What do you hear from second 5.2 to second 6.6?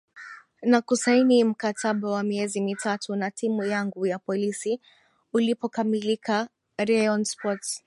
ulipokamilika